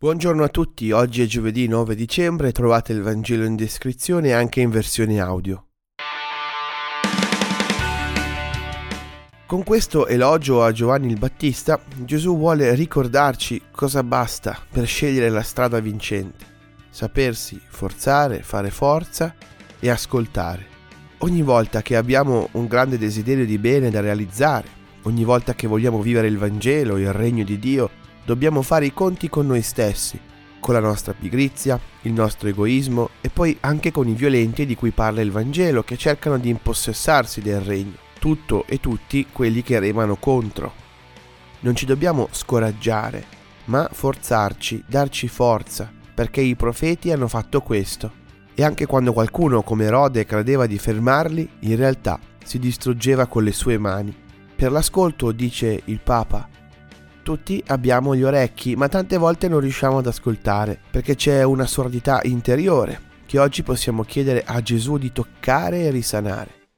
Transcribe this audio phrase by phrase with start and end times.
[0.00, 4.70] Buongiorno a tutti, oggi è giovedì 9 dicembre, trovate il Vangelo in descrizione anche in
[4.70, 5.70] versione audio.
[9.44, 15.42] Con questo elogio a Giovanni il Battista, Gesù vuole ricordarci cosa basta per scegliere la
[15.42, 16.46] strada vincente,
[16.90, 19.34] sapersi forzare, fare forza
[19.80, 20.64] e ascoltare.
[21.18, 24.68] Ogni volta che abbiamo un grande desiderio di bene da realizzare,
[25.02, 29.30] ogni volta che vogliamo vivere il Vangelo, il regno di Dio, dobbiamo fare i conti
[29.30, 30.20] con noi stessi,
[30.60, 34.90] con la nostra pigrizia, il nostro egoismo e poi anche con i violenti di cui
[34.90, 40.16] parla il Vangelo che cercano di impossessarsi del regno, tutto e tutti quelli che remano
[40.16, 40.74] contro.
[41.60, 43.24] Non ci dobbiamo scoraggiare,
[43.64, 48.12] ma forzarci, darci forza, perché i profeti hanno fatto questo.
[48.54, 53.52] E anche quando qualcuno come Erode credeva di fermarli, in realtà si distruggeva con le
[53.52, 54.14] sue mani.
[54.54, 56.46] Per l'ascolto, dice il Papa,
[57.28, 62.20] tutti abbiamo gli orecchi, ma tante volte non riusciamo ad ascoltare, perché c'è una sordità
[62.22, 66.68] interiore che oggi possiamo chiedere a Gesù di toccare e risanare.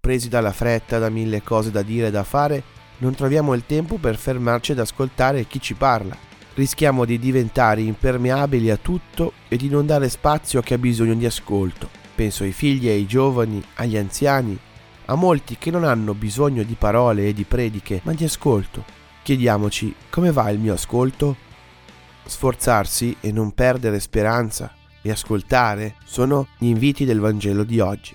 [0.00, 2.62] Presi dalla fretta, da mille cose da dire e da fare,
[3.00, 6.16] non troviamo il tempo per fermarci ad ascoltare chi ci parla.
[6.54, 11.12] Rischiamo di diventare impermeabili a tutto e di non dare spazio a chi ha bisogno
[11.12, 11.90] di ascolto.
[12.14, 14.58] Penso ai figli, ai giovani, agli anziani,
[15.04, 19.94] a molti che non hanno bisogno di parole e di prediche, ma di ascolto Chiediamoci
[20.08, 21.36] come va il mio ascolto?
[22.24, 28.14] Sforzarsi e non perdere speranza e ascoltare sono gli inviti del Vangelo di oggi.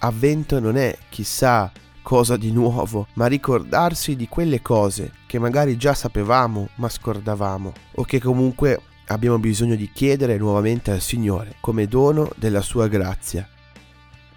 [0.00, 1.70] Avvento non è chissà
[2.02, 8.04] cosa di nuovo, ma ricordarsi di quelle cose che magari già sapevamo ma scordavamo o
[8.04, 13.46] che comunque abbiamo bisogno di chiedere nuovamente al Signore come dono della sua grazia.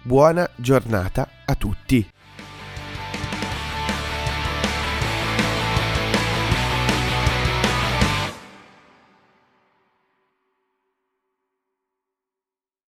[0.02, 2.13] Buona giornata a tutti!